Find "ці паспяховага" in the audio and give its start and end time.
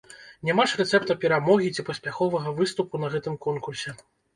1.75-2.59